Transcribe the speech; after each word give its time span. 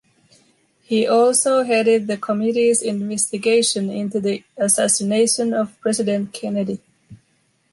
He 0.81 1.05
also 1.05 1.61
headed 1.61 2.07
the 2.07 2.17
committee’s 2.17 2.81
investigation 2.81 3.91
into 3.91 4.19
the 4.19 4.43
assassination 4.57 5.53
of 5.53 5.79
President 5.79 6.33
Kennedy. 6.33 6.81